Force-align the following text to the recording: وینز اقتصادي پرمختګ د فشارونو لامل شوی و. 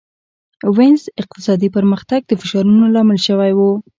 وینز 0.77 1.03
اقتصادي 1.21 1.69
پرمختګ 1.77 2.21
د 2.25 2.31
فشارونو 2.41 2.83
لامل 2.93 3.19
شوی 3.27 3.51
و. 3.55 3.59